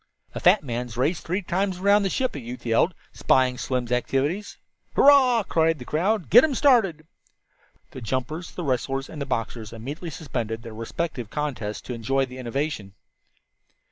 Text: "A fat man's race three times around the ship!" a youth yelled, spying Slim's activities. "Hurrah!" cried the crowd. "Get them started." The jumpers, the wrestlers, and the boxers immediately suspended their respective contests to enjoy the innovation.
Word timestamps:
"A 0.33 0.39
fat 0.39 0.63
man's 0.63 0.97
race 0.97 1.19
three 1.21 1.43
times 1.43 1.77
around 1.77 2.01
the 2.01 2.09
ship!" 2.09 2.33
a 2.33 2.39
youth 2.39 2.65
yelled, 2.65 2.95
spying 3.13 3.59
Slim's 3.59 3.91
activities. 3.91 4.57
"Hurrah!" 4.95 5.43
cried 5.43 5.77
the 5.77 5.85
crowd. 5.85 6.31
"Get 6.31 6.41
them 6.41 6.55
started." 6.55 7.05
The 7.91 8.01
jumpers, 8.01 8.49
the 8.51 8.63
wrestlers, 8.63 9.09
and 9.11 9.21
the 9.21 9.27
boxers 9.27 9.71
immediately 9.71 10.09
suspended 10.09 10.63
their 10.63 10.73
respective 10.73 11.29
contests 11.29 11.81
to 11.81 11.93
enjoy 11.93 12.25
the 12.25 12.39
innovation. 12.39 12.95